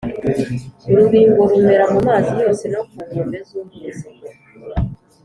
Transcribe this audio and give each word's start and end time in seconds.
Urubingo 0.91 1.41
rumera 1.51 1.83
mu 1.93 1.99
mazi 2.07 2.31
yose 2.41 2.63
no 2.73 2.81
ku 2.87 2.95
nkombe 3.07 3.37
z’uruzi, 3.47 4.07